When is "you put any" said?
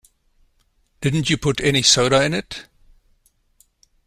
1.29-1.83